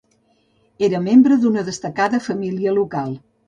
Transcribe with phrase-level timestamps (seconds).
[0.87, 3.17] Era membre d'una destacada família local.